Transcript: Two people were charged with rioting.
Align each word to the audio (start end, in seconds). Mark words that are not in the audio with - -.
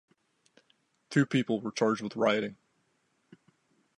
Two 1.11 1.27
people 1.27 1.61
were 1.61 1.71
charged 1.71 2.01
with 2.01 2.15
rioting. 2.15 2.57